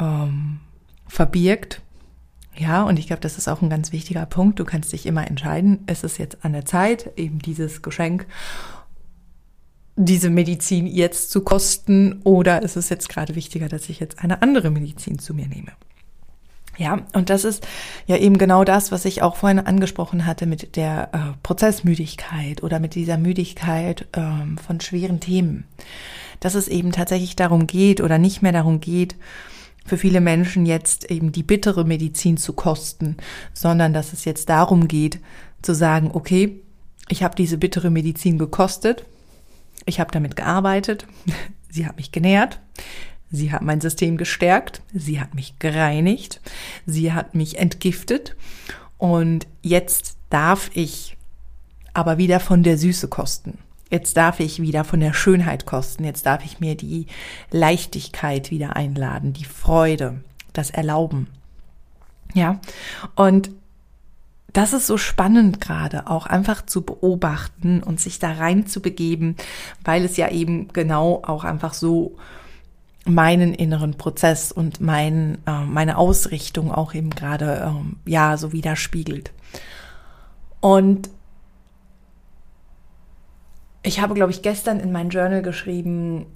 ähm, 0.01 0.61
verbirgt. 1.09 1.81
Ja, 2.57 2.85
und 2.85 3.01
ich 3.01 3.09
glaube, 3.09 3.21
das 3.21 3.37
ist 3.37 3.49
auch 3.49 3.63
ein 3.63 3.71
ganz 3.71 3.91
wichtiger 3.91 4.27
Punkt. 4.27 4.61
Du 4.61 4.65
kannst 4.65 4.93
dich 4.93 5.07
immer 5.07 5.27
entscheiden, 5.27 5.81
ist 5.89 6.05
es 6.05 6.19
jetzt 6.19 6.45
an 6.45 6.53
der 6.53 6.65
Zeit, 6.65 7.11
eben 7.17 7.41
dieses 7.41 7.83
Geschenk 7.83 8.27
diese 9.97 10.31
Medizin 10.31 10.87
jetzt 10.87 11.31
zu 11.31 11.43
kosten 11.43 12.21
oder 12.25 12.63
ist 12.63 12.77
es 12.77 12.89
jetzt 12.89 13.09
gerade 13.09 13.35
wichtiger, 13.35 13.69
dass 13.69 13.89
ich 13.89 14.01
jetzt 14.01 14.19
eine 14.19 14.43
andere 14.43 14.71
Medizin 14.71 15.19
zu 15.19 15.35
mir 15.35 15.47
nehme? 15.47 15.73
Ja, 16.77 17.03
und 17.13 17.31
das 17.31 17.45
ist 17.45 17.67
ja 18.07 18.17
eben 18.17 18.37
genau 18.37 18.65
das, 18.65 18.91
was 18.91 19.05
ich 19.05 19.23
auch 19.23 19.37
vorhin 19.37 19.61
angesprochen 19.61 20.27
hatte 20.27 20.47
mit 20.47 20.75
der 20.75 21.11
äh, 21.13 21.19
Prozessmüdigkeit 21.45 22.65
oder 22.65 22.81
mit 22.81 22.97
dieser 22.97 23.17
Müdigkeit 23.17 24.07
ähm, 24.13 24.59
von 24.59 24.81
schweren 24.81 25.21
Themen. 25.21 25.65
Dass 26.41 26.57
es 26.57 26.67
eben 26.67 26.91
tatsächlich 26.91 27.37
darum 27.37 27.69
geht 27.69 28.01
oder 28.01 28.19
nicht 28.19 28.43
mehr 28.43 28.51
darum 28.51 28.81
geht, 28.81 29.15
für 29.87 29.99
viele 29.99 30.21
Menschen 30.21 30.67
jetzt 30.67 31.11
eben 31.11 31.31
die 31.31 31.43
bittere 31.43 31.85
Medizin 31.85 32.39
zu 32.39 32.55
kosten, 32.55 33.19
sondern 33.53 33.93
dass 33.93 34.13
es 34.13 34.25
jetzt 34.25 34.49
darum 34.49 34.89
geht, 34.89 35.21
zu 35.63 35.75
sagen, 35.75 36.11
okay, 36.13 36.61
ich 37.09 37.23
habe 37.23 37.37
diese 37.37 37.59
bittere 37.59 37.91
Medizin 37.91 38.39
gekostet, 38.39 39.05
ich 39.87 40.01
habe 40.01 40.11
damit 40.13 40.37
gearbeitet. 40.37 41.07
Sie 41.71 41.87
hat 41.87 41.97
mich 41.97 42.13
genährt. 42.13 42.61
Sie 43.31 43.53
hat 43.53 43.63
mein 43.63 43.81
System 43.81 44.17
gestärkt. 44.17 44.83
Sie 44.93 45.21
hat 45.21 45.35
mich 45.35 45.59
gereinigt. 45.59 46.41
Sie 46.87 47.13
hat 47.13 47.35
mich 47.35 47.59
entgiftet. 47.59 48.37
Und 48.97 49.47
jetzt 49.61 50.17
darf 50.31 50.71
ich 50.75 51.17
aber 51.95 52.19
wieder 52.19 52.41
von 52.41 52.63
der 52.63 52.79
Süße 52.79 53.09
kosten. 53.09 53.59
Jetzt 53.91 54.17
darf 54.17 54.41
ich 54.41 54.61
wieder 54.63 54.85
von 54.85 55.01
der 55.01 55.13
Schönheit 55.13 55.67
kosten. 55.67 56.05
Jetzt 56.05 56.27
darf 56.27 56.45
ich 56.45 56.61
mir 56.61 56.77
die 56.77 57.07
Leichtigkeit 57.51 58.51
wieder 58.51 58.77
einladen, 58.77 59.33
die 59.33 59.45
Freude, 59.45 60.21
das 60.53 60.71
Erlauben. 60.71 61.29
Ja. 62.35 62.61
Und 63.15 63.51
das 64.55 64.73
ist 64.73 64.87
so 64.87 64.97
spannend 64.97 65.61
gerade, 65.61 66.07
auch 66.07 66.27
einfach 66.27 66.65
zu 66.65 66.83
beobachten 66.83 67.83
und 67.83 68.01
sich 68.01 68.21
da 68.21 68.33
rein 68.33 68.67
zu 68.67 68.81
begeben, 68.81 69.37
weil 69.85 70.05
es 70.05 70.17
ja 70.17 70.31
eben 70.31 70.69
genau 70.69 71.23
auch 71.27 71.43
einfach 71.45 71.75
so 71.75 72.17
meinen 73.05 73.53
inneren 73.53 73.95
Prozess 73.95 74.53
und 74.53 74.81
mein, 74.81 75.39
äh, 75.47 75.65
meine 75.65 75.99
Ausrichtung 75.99 76.71
auch 76.71 76.95
eben 76.95 77.11
gerade 77.11 77.65
ähm, 77.67 77.97
ja 78.07 78.37
so 78.37 78.53
widerspiegelt. 78.53 79.33
Und 80.61 81.11
ich 83.83 84.01
habe, 84.01 84.15
glaube 84.15 84.31
ich, 84.31 84.41
gestern 84.41 84.79
in 84.79 84.93
mein 84.93 85.11
Journal 85.11 85.43
geschrieben, 85.43 86.27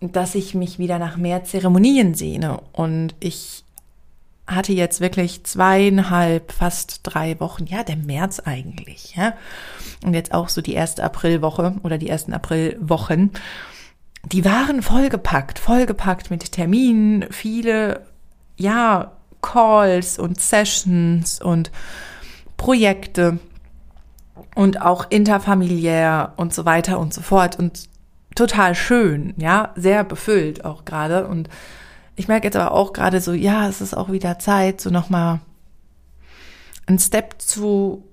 dass 0.00 0.34
ich 0.34 0.54
mich 0.54 0.78
wieder 0.78 0.98
nach 0.98 1.18
mehr 1.18 1.44
Zeremonien 1.44 2.14
sehne. 2.14 2.60
Und 2.72 3.14
ich 3.20 3.61
hatte 4.46 4.72
jetzt 4.72 5.00
wirklich 5.00 5.44
zweieinhalb, 5.44 6.52
fast 6.52 7.00
drei 7.04 7.38
Wochen, 7.40 7.66
ja, 7.66 7.84
der 7.84 7.96
März 7.96 8.40
eigentlich, 8.40 9.14
ja. 9.16 9.34
Und 10.04 10.14
jetzt 10.14 10.34
auch 10.34 10.48
so 10.48 10.60
die 10.60 10.74
erste 10.74 11.04
Aprilwoche 11.04 11.76
oder 11.82 11.98
die 11.98 12.08
ersten 12.08 12.32
Aprilwochen. 12.32 13.30
Die 14.24 14.44
waren 14.44 14.82
vollgepackt, 14.82 15.58
vollgepackt 15.58 16.30
mit 16.30 16.52
Terminen, 16.52 17.26
viele, 17.30 18.06
ja, 18.56 19.12
Calls 19.42 20.18
und 20.18 20.40
Sessions 20.40 21.40
und 21.40 21.70
Projekte 22.56 23.38
und 24.54 24.80
auch 24.80 25.06
interfamiliär 25.10 26.32
und 26.36 26.54
so 26.54 26.64
weiter 26.64 26.98
und 26.98 27.12
so 27.12 27.20
fort 27.20 27.58
und 27.58 27.88
total 28.34 28.74
schön, 28.74 29.34
ja, 29.36 29.72
sehr 29.76 30.04
befüllt 30.04 30.64
auch 30.64 30.84
gerade 30.84 31.26
und 31.26 31.48
ich 32.22 32.28
merke 32.28 32.46
jetzt 32.46 32.54
aber 32.54 32.70
auch 32.70 32.92
gerade 32.92 33.20
so, 33.20 33.32
ja, 33.32 33.68
es 33.68 33.80
ist 33.80 33.94
auch 33.94 34.12
wieder 34.12 34.38
Zeit, 34.38 34.80
so 34.80 34.90
nochmal 34.90 35.40
einen 36.86 37.00
Step 37.00 37.42
zu 37.42 38.04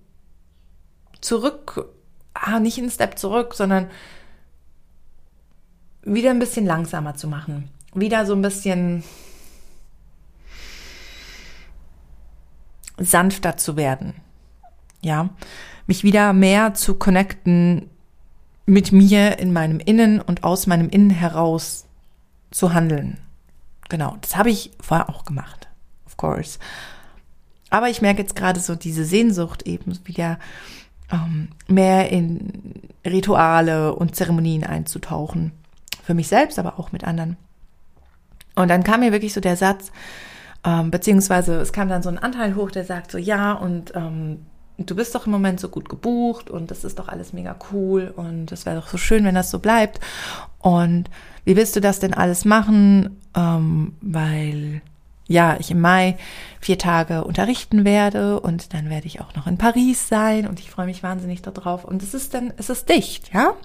zurück, 1.22 1.86
ah, 2.34 2.60
nicht 2.60 2.80
einen 2.80 2.90
Step 2.90 3.20
zurück, 3.20 3.54
sondern 3.54 3.88
wieder 6.02 6.32
ein 6.32 6.40
bisschen 6.40 6.66
langsamer 6.66 7.14
zu 7.14 7.28
machen. 7.28 7.70
Wieder 7.94 8.26
so 8.26 8.34
ein 8.34 8.42
bisschen 8.42 9.04
sanfter 12.98 13.58
zu 13.58 13.78
werden. 13.78 14.16
Ja, 15.02 15.30
mich 15.86 16.04
wieder 16.04 16.34
mehr 16.34 16.74
zu 16.74 16.96
connecten 16.96 17.92
mit 18.66 18.92
mir 18.92 19.38
in 19.38 19.54
meinem 19.54 19.80
Innen 19.80 20.20
und 20.20 20.44
aus 20.44 20.66
meinem 20.66 20.90
Innen 20.90 21.12
heraus 21.12 21.86
zu 22.50 22.74
handeln. 22.74 23.20
Genau, 23.90 24.18
das 24.22 24.38
habe 24.38 24.50
ich 24.50 24.72
vorher 24.80 25.10
auch 25.10 25.26
gemacht, 25.26 25.68
of 26.06 26.18
course. 26.18 26.60
Aber 27.70 27.90
ich 27.90 28.02
merke 28.02 28.22
jetzt 28.22 28.36
gerade 28.36 28.60
so 28.60 28.76
diese 28.76 29.04
Sehnsucht 29.04 29.64
eben 29.64 29.98
wieder 30.06 30.40
ähm, 31.12 31.50
mehr 31.68 32.10
in 32.12 32.82
Rituale 33.06 33.94
und 33.94 34.16
Zeremonien 34.16 34.64
einzutauchen. 34.64 35.52
Für 36.04 36.14
mich 36.14 36.28
selbst, 36.28 36.58
aber 36.58 36.80
auch 36.80 36.92
mit 36.92 37.04
anderen. 37.04 37.38
Und 38.56 38.68
dann 38.70 38.84
kam 38.84 39.02
mir 39.02 39.12
wirklich 39.12 39.34
so 39.34 39.42
der 39.42 39.56
Satz, 39.56 39.92
ähm, 40.64 40.92
beziehungsweise 40.92 41.56
es 41.56 41.72
kam 41.72 41.90
dann 41.90 42.04
so 42.04 42.10
ein 42.10 42.18
Anteil 42.18 42.56
hoch, 42.56 42.72
der 42.72 42.84
sagt 42.84 43.12
so, 43.12 43.18
ja, 43.18 43.54
und 43.54 43.94
ähm, 43.96 44.46
du 44.78 44.96
bist 44.96 45.14
doch 45.16 45.26
im 45.26 45.32
Moment 45.32 45.60
so 45.60 45.70
gut 45.70 45.88
gebucht 45.88 46.50
und 46.50 46.72
das 46.72 46.84
ist 46.84 47.00
doch 47.00 47.08
alles 47.08 47.34
mega 47.34 47.56
cool 47.72 48.14
und 48.16 48.52
es 48.52 48.66
wäre 48.66 48.78
doch 48.78 48.88
so 48.88 48.98
schön, 48.98 49.24
wenn 49.24 49.36
das 49.36 49.52
so 49.52 49.60
bleibt. 49.60 50.00
Und 50.60 51.10
wie 51.50 51.56
willst 51.56 51.76
du 51.76 51.82
das 51.82 52.00
denn 52.00 52.14
alles 52.14 52.46
machen? 52.46 53.20
Ähm, 53.36 53.94
weil 54.02 54.84
ja, 55.26 55.58
ich 55.60 55.72
im 55.72 55.82
Mai 55.82 56.16
vier 56.62 56.78
Tage 56.78 57.24
unterrichten 57.24 57.86
werde 57.86 58.40
und 58.40 58.76
dann 58.76 58.92
werde 58.92 59.08
ich 59.08 59.20
auch 59.20 59.34
noch 59.34 59.48
in 59.48 59.58
Paris 59.58 60.08
sein 60.08 60.46
und 60.46 60.60
ich 60.60 60.70
freue 60.70 60.86
mich 60.86 61.02
wahnsinnig 61.02 61.42
darauf. 61.42 61.86
Und 61.86 62.04
es 62.04 62.14
ist 62.14 62.36
dann, 62.36 62.54
es 62.58 62.70
ist 62.70 62.88
dicht, 62.88 63.34
ja, 63.34 63.56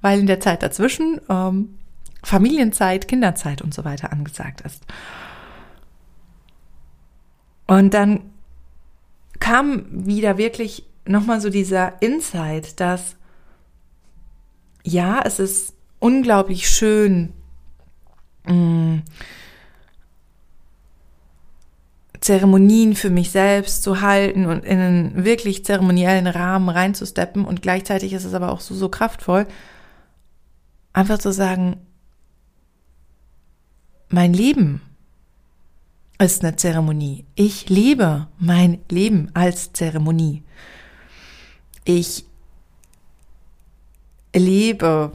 weil 0.00 0.18
in 0.18 0.26
der 0.26 0.40
Zeit 0.40 0.64
dazwischen 0.64 1.20
ähm, 1.28 1.78
Familienzeit, 2.24 3.06
Kinderzeit 3.06 3.62
und 3.62 3.72
so 3.72 3.84
weiter 3.84 4.10
angesagt 4.10 4.62
ist. 4.62 4.84
Und 7.68 7.94
dann 7.94 8.32
kam 9.38 9.86
wieder 9.92 10.38
wirklich 10.38 10.82
nochmal 11.04 11.40
so 11.40 11.50
dieser 11.50 12.02
Insight, 12.02 12.80
dass 12.80 13.14
ja, 14.82 15.20
es 15.24 15.38
ist 15.38 15.75
unglaublich 16.06 16.70
schön, 16.70 17.32
mm, 18.46 18.98
Zeremonien 22.20 22.94
für 22.94 23.10
mich 23.10 23.32
selbst 23.32 23.82
zu 23.82 24.00
halten 24.00 24.46
und 24.46 24.64
in 24.64 24.78
einen 24.78 25.24
wirklich 25.24 25.64
zeremoniellen 25.64 26.28
Rahmen 26.28 26.68
reinzusteppen 26.68 27.44
und 27.44 27.60
gleichzeitig 27.60 28.12
ist 28.12 28.24
es 28.24 28.34
aber 28.34 28.52
auch 28.52 28.60
so, 28.60 28.76
so 28.76 28.88
kraftvoll, 28.88 29.48
einfach 30.92 31.18
zu 31.18 31.32
sagen, 31.32 31.76
mein 34.08 34.32
Leben 34.32 34.82
ist 36.20 36.44
eine 36.44 36.54
Zeremonie. 36.54 37.24
Ich 37.34 37.68
lebe 37.68 38.28
mein 38.38 38.78
Leben 38.88 39.32
als 39.34 39.72
Zeremonie. 39.72 40.44
Ich 41.84 42.24
lebe 44.32 45.10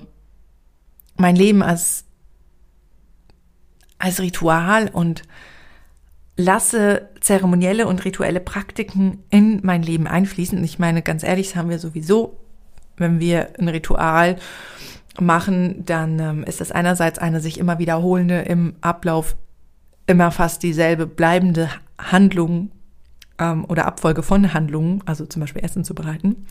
mein 1.21 1.35
Leben 1.35 1.63
als, 1.63 2.05
als 3.97 4.19
Ritual 4.19 4.89
und 4.91 5.23
lasse 6.35 7.09
zeremonielle 7.19 7.87
und 7.87 8.03
rituelle 8.03 8.39
Praktiken 8.39 9.23
in 9.29 9.59
mein 9.63 9.83
Leben 9.83 10.07
einfließen. 10.07 10.63
Ich 10.63 10.79
meine, 10.79 11.01
ganz 11.01 11.23
ehrlich, 11.23 11.49
das 11.49 11.55
haben 11.55 11.69
wir 11.69 11.79
sowieso, 11.79 12.37
wenn 12.97 13.19
wir 13.19 13.53
ein 13.59 13.67
Ritual 13.67 14.37
machen, 15.19 15.85
dann 15.85 16.19
ähm, 16.19 16.43
ist 16.43 16.61
das 16.61 16.71
einerseits 16.71 17.19
eine 17.19 17.41
sich 17.41 17.59
immer 17.59 17.79
wiederholende 17.79 18.41
im 18.41 18.75
Ablauf 18.81 19.35
immer 20.07 20.31
fast 20.31 20.63
dieselbe 20.63 21.05
bleibende 21.05 21.69
Handlung 21.97 22.71
ähm, 23.39 23.65
oder 23.65 23.85
Abfolge 23.85 24.23
von 24.23 24.53
Handlungen, 24.53 25.01
also 25.05 25.25
zum 25.25 25.41
Beispiel 25.41 25.63
Essen 25.63 25.83
zu 25.83 25.93
bereiten. 25.93 26.47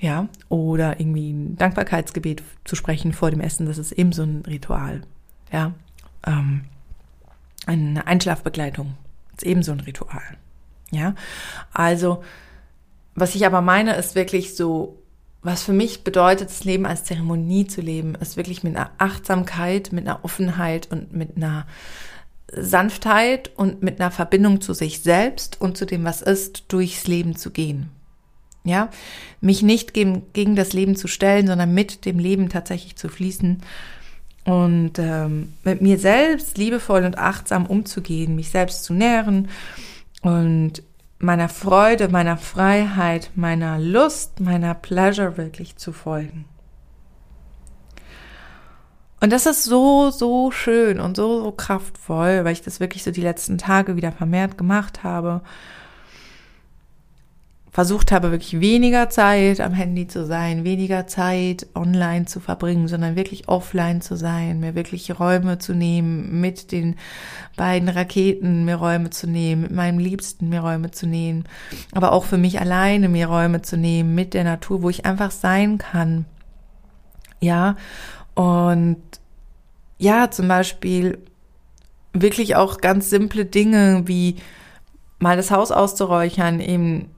Ja, 0.00 0.28
oder 0.48 1.00
irgendwie 1.00 1.32
ein 1.32 1.56
Dankbarkeitsgebet 1.56 2.42
zu 2.64 2.76
sprechen 2.76 3.12
vor 3.12 3.30
dem 3.32 3.40
Essen, 3.40 3.66
das 3.66 3.78
ist 3.78 3.92
eben 3.92 4.12
so 4.12 4.22
ein 4.22 4.44
Ritual. 4.46 5.02
Ja, 5.52 5.72
ähm, 6.24 6.64
eine 7.66 8.06
Einschlafbegleitung 8.06 8.94
ist 9.36 9.44
ebenso 9.44 9.72
ein 9.72 9.80
Ritual. 9.80 10.36
Ja, 10.90 11.14
also 11.72 12.22
was 13.14 13.34
ich 13.34 13.44
aber 13.44 13.60
meine, 13.60 13.96
ist 13.96 14.14
wirklich 14.14 14.54
so, 14.56 15.02
was 15.42 15.62
für 15.62 15.72
mich 15.72 16.04
bedeutet, 16.04 16.50
das 16.50 16.64
Leben 16.64 16.86
als 16.86 17.04
Zeremonie 17.04 17.66
zu 17.66 17.80
leben, 17.80 18.14
ist 18.14 18.36
wirklich 18.36 18.62
mit 18.62 18.76
einer 18.76 18.90
Achtsamkeit, 18.98 19.92
mit 19.92 20.06
einer 20.06 20.24
Offenheit 20.24 20.90
und 20.90 21.12
mit 21.12 21.36
einer 21.36 21.66
Sanftheit 22.52 23.50
und 23.56 23.82
mit 23.82 24.00
einer 24.00 24.10
Verbindung 24.10 24.60
zu 24.60 24.72
sich 24.72 25.00
selbst 25.00 25.60
und 25.60 25.76
zu 25.76 25.84
dem, 25.84 26.04
was 26.04 26.22
ist, 26.22 26.64
durchs 26.68 27.06
Leben 27.06 27.36
zu 27.36 27.50
gehen. 27.50 27.90
Ja, 28.68 28.90
mich 29.40 29.62
nicht 29.62 29.94
gegen, 29.94 30.30
gegen 30.34 30.54
das 30.54 30.74
Leben 30.74 30.94
zu 30.94 31.08
stellen, 31.08 31.46
sondern 31.46 31.72
mit 31.72 32.04
dem 32.04 32.18
Leben 32.18 32.50
tatsächlich 32.50 32.96
zu 32.96 33.08
fließen 33.08 33.62
und 34.44 34.98
ähm, 34.98 35.54
mit 35.64 35.80
mir 35.80 35.98
selbst 35.98 36.58
liebevoll 36.58 37.04
und 37.04 37.16
achtsam 37.16 37.64
umzugehen, 37.64 38.36
mich 38.36 38.50
selbst 38.50 38.84
zu 38.84 38.92
nähren 38.92 39.48
und 40.20 40.82
meiner 41.18 41.48
Freude, 41.48 42.08
meiner 42.08 42.36
Freiheit, 42.36 43.30
meiner 43.34 43.78
Lust, 43.78 44.40
meiner 44.40 44.74
Pleasure 44.74 45.38
wirklich 45.38 45.76
zu 45.76 45.92
folgen. 45.92 46.44
Und 49.20 49.32
das 49.32 49.46
ist 49.46 49.64
so, 49.64 50.10
so 50.10 50.50
schön 50.50 51.00
und 51.00 51.16
so, 51.16 51.42
so 51.42 51.52
kraftvoll, 51.52 52.44
weil 52.44 52.52
ich 52.52 52.62
das 52.62 52.80
wirklich 52.80 53.02
so 53.02 53.10
die 53.10 53.22
letzten 53.22 53.56
Tage 53.56 53.96
wieder 53.96 54.12
vermehrt 54.12 54.58
gemacht 54.58 55.02
habe 55.02 55.40
versucht 57.78 58.10
habe, 58.10 58.32
wirklich 58.32 58.60
weniger 58.60 59.08
Zeit 59.08 59.60
am 59.60 59.72
Handy 59.72 60.08
zu 60.08 60.26
sein, 60.26 60.64
weniger 60.64 61.06
Zeit 61.06 61.68
online 61.76 62.24
zu 62.24 62.40
verbringen, 62.40 62.88
sondern 62.88 63.14
wirklich 63.14 63.46
offline 63.46 64.00
zu 64.00 64.16
sein, 64.16 64.58
mir 64.58 64.74
wirklich 64.74 65.20
Räume 65.20 65.58
zu 65.58 65.74
nehmen, 65.74 66.40
mit 66.40 66.72
den 66.72 66.96
beiden 67.56 67.88
Raketen 67.88 68.64
mir 68.64 68.74
Räume 68.74 69.10
zu 69.10 69.28
nehmen, 69.28 69.62
mit 69.62 69.70
meinem 69.70 70.00
Liebsten 70.00 70.48
mir 70.48 70.58
Räume 70.58 70.90
zu 70.90 71.06
nehmen, 71.06 71.44
aber 71.92 72.10
auch 72.10 72.24
für 72.24 72.36
mich 72.36 72.58
alleine 72.58 73.08
mir 73.08 73.28
Räume 73.28 73.62
zu 73.62 73.76
nehmen, 73.76 74.12
mit 74.12 74.34
der 74.34 74.42
Natur, 74.42 74.82
wo 74.82 74.90
ich 74.90 75.06
einfach 75.06 75.30
sein 75.30 75.78
kann. 75.78 76.24
Ja, 77.38 77.76
und 78.34 79.00
ja, 79.98 80.32
zum 80.32 80.48
Beispiel 80.48 81.18
wirklich 82.12 82.56
auch 82.56 82.78
ganz 82.78 83.08
simple 83.08 83.44
Dinge 83.44 84.02
wie 84.06 84.34
mal 85.20 85.36
das 85.36 85.52
Haus 85.52 85.70
auszuräuchern, 85.70 86.58
eben 86.58 87.10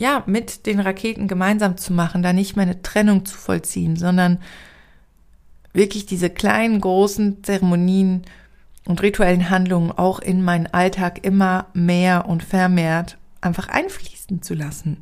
ja, 0.00 0.22
mit 0.26 0.64
den 0.66 0.80
Raketen 0.80 1.28
gemeinsam 1.28 1.76
zu 1.76 1.92
machen, 1.92 2.22
da 2.22 2.32
nicht 2.32 2.56
mehr 2.56 2.64
eine 2.64 2.82
Trennung 2.82 3.26
zu 3.26 3.36
vollziehen, 3.36 3.96
sondern 3.96 4.38
wirklich 5.74 6.06
diese 6.06 6.30
kleinen, 6.30 6.80
großen 6.80 7.44
Zeremonien 7.44 8.22
und 8.86 9.02
rituellen 9.02 9.50
Handlungen 9.50 9.92
auch 9.92 10.18
in 10.18 10.42
meinen 10.42 10.66
Alltag 10.68 11.24
immer 11.24 11.66
mehr 11.74 12.26
und 12.26 12.42
vermehrt 12.42 13.18
einfach 13.42 13.68
einfließen 13.68 14.40
zu 14.40 14.54
lassen. 14.54 14.96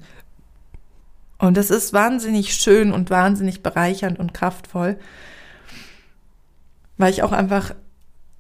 Und 1.39 1.57
das 1.57 1.71
ist 1.71 1.93
wahnsinnig 1.93 2.55
schön 2.55 2.93
und 2.93 3.09
wahnsinnig 3.09 3.63
bereichernd 3.63 4.19
und 4.19 4.35
kraftvoll, 4.35 4.99
weil 6.97 7.13
ich 7.13 7.23
auch 7.23 7.33
einfach 7.33 7.73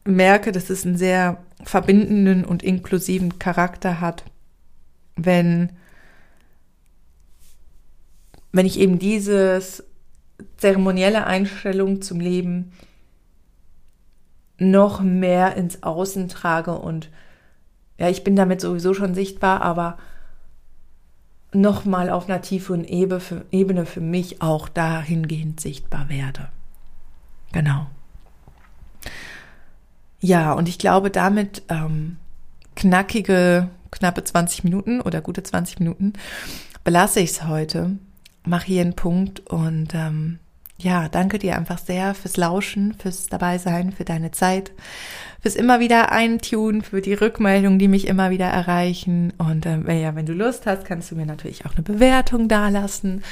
merke, 0.04 0.50
dass 0.50 0.70
es 0.70 0.84
einen 0.84 0.96
sehr 0.96 1.44
verbindenden 1.62 2.44
und 2.44 2.64
inklusiven 2.64 3.38
Charakter 3.38 4.00
hat, 4.00 4.24
wenn 5.14 5.70
wenn 8.52 8.66
ich 8.66 8.78
eben 8.78 8.98
dieses 8.98 9.84
zeremonielle 10.56 11.26
Einstellung 11.26 12.02
zum 12.02 12.20
Leben 12.20 12.72
noch 14.58 15.00
mehr 15.00 15.56
ins 15.56 15.82
Außen 15.82 16.28
trage 16.28 16.72
und 16.78 17.10
ja, 17.98 18.08
ich 18.08 18.24
bin 18.24 18.36
damit 18.36 18.60
sowieso 18.60 18.94
schon 18.94 19.14
sichtbar, 19.14 19.62
aber 19.62 19.98
noch 21.52 21.84
mal 21.84 22.10
auf 22.10 22.28
einer 22.28 22.42
tieferen 22.42 22.84
Ebene 22.84 23.86
für 23.86 24.00
mich 24.00 24.42
auch 24.42 24.68
dahingehend 24.68 25.60
sichtbar 25.60 26.08
werde. 26.08 26.48
Genau. 27.52 27.86
Ja, 30.20 30.52
und 30.52 30.68
ich 30.68 30.78
glaube, 30.78 31.10
damit 31.10 31.62
ähm, 31.68 32.18
knackige, 32.76 33.68
knappe 33.90 34.24
20 34.24 34.64
Minuten 34.64 35.00
oder 35.00 35.20
gute 35.20 35.42
20 35.42 35.80
Minuten 35.80 36.12
belasse 36.84 37.20
ich 37.20 37.30
es 37.30 37.44
heute. 37.44 37.96
Mache 38.48 38.66
hier 38.66 38.82
einen 38.82 38.96
Punkt 38.96 39.40
und 39.40 39.94
ähm, 39.94 40.38
ja, 40.80 41.08
danke 41.08 41.38
dir 41.38 41.56
einfach 41.56 41.78
sehr 41.78 42.14
fürs 42.14 42.36
Lauschen, 42.36 42.94
fürs 42.94 43.26
Dabeisein, 43.26 43.92
für 43.92 44.04
deine 44.04 44.30
Zeit, 44.30 44.70
fürs 45.40 45.56
immer 45.56 45.80
wieder 45.80 46.12
eintun, 46.12 46.82
für 46.82 47.00
die 47.00 47.14
Rückmeldungen, 47.14 47.80
die 47.80 47.88
mich 47.88 48.06
immer 48.06 48.30
wieder 48.30 48.46
erreichen. 48.46 49.32
Und 49.38 49.66
ähm, 49.66 49.90
ja, 49.90 50.14
wenn 50.14 50.26
du 50.26 50.34
Lust 50.34 50.66
hast, 50.66 50.84
kannst 50.84 51.10
du 51.10 51.16
mir 51.16 51.26
natürlich 51.26 51.66
auch 51.66 51.74
eine 51.74 51.82
Bewertung 51.82 52.48
dalassen. 52.48 53.22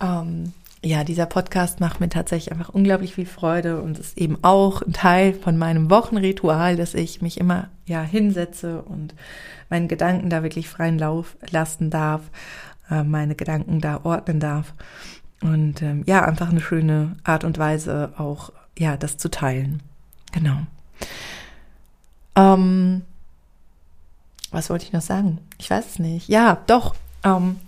Ähm, 0.00 0.52
ja, 0.84 1.02
dieser 1.02 1.26
Podcast 1.26 1.80
macht 1.80 1.98
mir 1.98 2.08
tatsächlich 2.08 2.52
einfach 2.52 2.68
unglaublich 2.68 3.16
viel 3.16 3.26
Freude 3.26 3.82
und 3.82 3.98
ist 3.98 4.16
eben 4.16 4.38
auch 4.42 4.80
ein 4.82 4.92
Teil 4.92 5.34
von 5.34 5.58
meinem 5.58 5.90
Wochenritual, 5.90 6.76
dass 6.76 6.94
ich 6.94 7.20
mich 7.20 7.38
immer 7.40 7.68
ja 7.86 8.02
hinsetze 8.02 8.82
und 8.82 9.14
meinen 9.70 9.88
Gedanken 9.88 10.30
da 10.30 10.44
wirklich 10.44 10.68
freien 10.68 10.98
Lauf 10.98 11.36
lassen 11.50 11.90
darf, 11.90 12.22
äh, 12.90 13.02
meine 13.02 13.34
Gedanken 13.34 13.80
da 13.80 14.00
ordnen 14.04 14.40
darf 14.40 14.74
und 15.40 15.82
ähm, 15.82 16.02
ja, 16.06 16.24
einfach 16.24 16.50
eine 16.50 16.60
schöne 16.60 17.16
Art 17.24 17.44
und 17.44 17.58
Weise 17.58 18.12
auch 18.16 18.52
ja, 18.76 18.96
das 18.96 19.16
zu 19.16 19.30
teilen. 19.30 19.82
Genau. 20.32 20.58
Ähm, 22.36 23.02
was 24.50 24.70
wollte 24.70 24.84
ich 24.84 24.92
noch 24.92 25.02
sagen? 25.02 25.38
Ich 25.58 25.70
weiß 25.70 25.86
es 25.86 25.98
nicht. 25.98 26.28
Ja, 26.28 26.58
doch. 26.66 26.94
Ähm, 27.24 27.58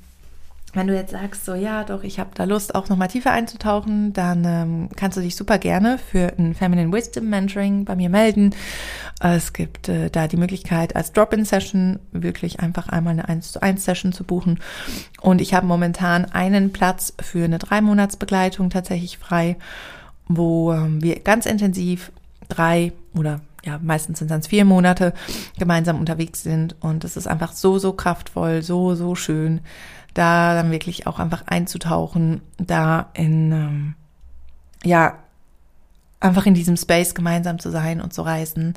wenn 0.72 0.87
du 0.87 0.94
jetzt 0.94 1.11
sagst, 1.11 1.44
so 1.44 1.54
ja, 1.54 1.85
doch, 1.85 2.04
ich 2.04 2.20
habe 2.20 2.30
da 2.35 2.44
Lust, 2.44 2.74
auch 2.74 2.88
nochmal 2.88 3.09
tiefer 3.09 3.33
einzutauchen, 3.33 4.12
dann 4.12 4.44
ähm, 4.44 4.88
kannst 4.94 5.16
du 5.16 5.20
dich 5.20 5.35
super 5.35 5.59
gerne 5.59 5.98
für 5.98 6.33
ein 6.38 6.54
Feminine 6.54 6.92
Wisdom 6.92 7.28
Mentoring 7.28 7.85
bei 7.85 7.96
mir 7.96 8.09
melden. 8.09 8.54
Es 9.20 9.52
gibt 9.52 9.88
äh, 9.88 10.11
da 10.11 10.28
die 10.28 10.37
Möglichkeit, 10.37 10.94
als 10.94 11.12
Drop-in-Session 11.12 11.98
wirklich 12.12 12.61
einfach 12.61 12.88
einmal 12.88 13.14
eine 13.14 13.28
1 13.28 13.52
zu 13.52 13.62
1 13.62 13.85
Session 13.85 14.12
zu 14.12 14.24
buchen. 14.24 14.61
Und 15.20 15.40
ich 15.40 15.54
habe 15.54 15.66
momentan 15.66 16.26
einen 16.26 16.72
Platz 16.72 17.14
für 17.20 17.44
eine 17.44 17.59
drei 17.59 17.80
Monats 17.80 18.16
Begleitung 18.16 18.70
tatsächlich 18.70 19.18
frei, 19.18 19.56
wo 20.28 20.72
ähm, 20.72 21.02
wir 21.02 21.18
ganz 21.20 21.46
intensiv 21.46 22.12
drei 22.48 22.92
oder 23.14 23.40
ja, 23.64 23.78
meistens 23.83 24.20
sind 24.20 24.30
es 24.30 24.46
vier 24.46 24.64
Monate 24.64 25.12
gemeinsam 25.59 25.98
unterwegs 25.98 26.42
sind. 26.42 26.76
Und 26.80 27.04
es 27.04 27.16
ist 27.16 27.26
einfach 27.26 27.52
so, 27.52 27.78
so 27.78 27.92
kraftvoll, 27.92 28.62
so, 28.62 28.94
so 28.94 29.14
schön 29.14 29.61
da 30.14 30.55
dann 30.55 30.70
wirklich 30.70 31.07
auch 31.07 31.18
einfach 31.18 31.46
einzutauchen, 31.46 32.40
da 32.59 33.11
in, 33.14 33.53
ähm, 33.53 33.94
ja, 34.85 35.18
einfach 36.20 36.46
in 36.46 36.55
diesem 36.55 36.77
Space 36.77 37.14
gemeinsam 37.14 37.59
zu 37.59 37.70
sein 37.70 38.01
und 38.01 38.12
zu 38.12 38.23
reisen. 38.23 38.75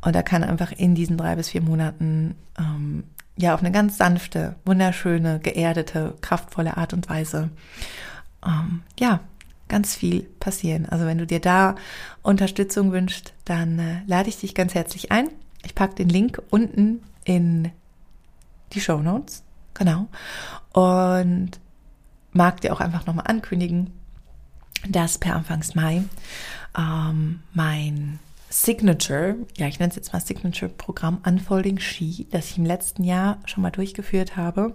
Und 0.00 0.14
da 0.14 0.22
kann 0.22 0.44
einfach 0.44 0.72
in 0.72 0.94
diesen 0.94 1.16
drei 1.16 1.36
bis 1.36 1.48
vier 1.48 1.62
Monaten, 1.62 2.36
ähm, 2.58 3.04
ja, 3.36 3.54
auf 3.54 3.60
eine 3.60 3.72
ganz 3.72 3.96
sanfte, 3.96 4.56
wunderschöne, 4.64 5.40
geerdete, 5.40 6.14
kraftvolle 6.20 6.76
Art 6.76 6.92
und 6.92 7.08
Weise, 7.08 7.50
ähm, 8.44 8.82
ja, 8.98 9.20
ganz 9.68 9.94
viel 9.94 10.22
passieren. 10.40 10.86
Also 10.86 11.06
wenn 11.06 11.18
du 11.18 11.26
dir 11.26 11.40
da 11.40 11.74
Unterstützung 12.22 12.92
wünschst, 12.92 13.34
dann 13.44 13.78
äh, 13.78 14.00
lade 14.06 14.28
ich 14.28 14.40
dich 14.40 14.54
ganz 14.54 14.74
herzlich 14.74 15.12
ein. 15.12 15.28
Ich 15.64 15.74
packe 15.74 15.96
den 15.96 16.08
Link 16.08 16.40
unten 16.50 17.02
in 17.24 17.70
die 18.72 18.80
Show 18.80 19.00
Notes 19.00 19.44
Genau. 19.78 20.08
Und 20.72 21.52
mag 22.32 22.60
dir 22.60 22.72
auch 22.72 22.80
einfach 22.80 23.06
nochmal 23.06 23.26
ankündigen, 23.26 23.90
dass 24.88 25.18
per 25.18 25.36
Anfangs 25.36 25.74
Mai 25.74 26.02
ähm, 26.76 27.40
mein 27.52 28.18
Signature, 28.50 29.36
ja, 29.56 29.66
ich 29.66 29.78
nenne 29.78 29.90
es 29.90 29.96
jetzt 29.96 30.12
mal 30.12 30.20
Signature-Programm 30.20 31.22
Unfolding 31.26 31.78
Ski, 31.78 32.26
das 32.30 32.50
ich 32.50 32.58
im 32.58 32.64
letzten 32.64 33.04
Jahr 33.04 33.38
schon 33.44 33.62
mal 33.62 33.70
durchgeführt 33.70 34.36
habe, 34.36 34.74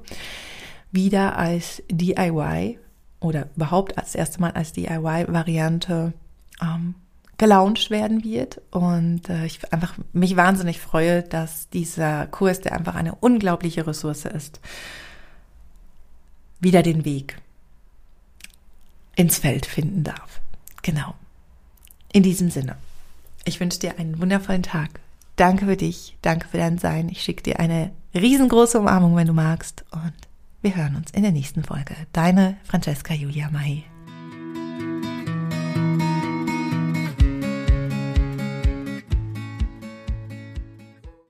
wieder 0.92 1.38
als 1.38 1.82
DIY 1.90 2.80
oder 3.20 3.50
überhaupt 3.56 3.98
als 3.98 4.14
erste 4.14 4.42
Mal 4.42 4.52
als 4.52 4.74
DIY-Variante 4.74 6.14
ähm, 6.62 6.96
gelauncht 7.38 7.90
werden 7.90 8.24
wird 8.24 8.62
und 8.72 9.30
äh, 9.30 9.46
ich 9.46 9.74
einfach 9.74 9.96
mich 10.14 10.36
wahnsinnig 10.36 10.80
freue, 10.80 11.24
dass 11.24 11.70
dieser 11.70 12.28
Kurs, 12.28 12.62
der 12.62 12.74
einfach 12.74 12.96
eine 12.96 13.16
unglaubliche 13.16 13.88
Ressource 13.88 14.26
ist, 14.26 14.60
wieder 16.60 16.84
den 16.84 17.06
Weg 17.06 17.38
ins 19.16 19.40
Feld 19.40 19.66
finden 19.66 20.04
darf. 20.04 20.42
Genau. 20.82 21.16
In 22.12 22.24
diesem 22.24 22.50
Sinne. 22.50 22.76
Ich 23.46 23.60
wünsche 23.60 23.80
dir 23.80 24.00
einen 24.00 24.20
wundervollen 24.22 24.64
Tag. 24.64 25.00
Danke 25.36 25.66
für 25.66 25.78
dich, 25.78 26.16
danke 26.22 26.48
für 26.48 26.58
dein 26.58 26.78
Sein. 26.78 27.10
Ich 27.10 27.24
schicke 27.24 27.44
dir 27.44 27.60
eine 27.60 27.92
riesengroße 28.14 28.80
Umarmung, 28.80 29.16
wenn 29.16 29.28
du 29.28 29.34
magst 29.34 29.84
und 29.92 30.14
wir 30.62 30.76
hören 30.76 30.96
uns 30.96 31.12
in 31.12 31.24
der 31.24 31.32
nächsten 31.32 31.64
Folge. 31.64 31.96
Deine 32.14 32.58
Francesca 32.64 33.14
Julia 33.14 33.50
Mai. 33.50 33.84